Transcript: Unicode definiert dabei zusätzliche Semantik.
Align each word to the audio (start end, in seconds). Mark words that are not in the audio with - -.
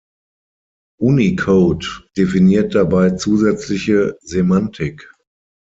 Unicode 0.99 1.83
definiert 2.17 2.73
dabei 2.73 3.11
zusätzliche 3.11 4.17
Semantik. 4.21 5.13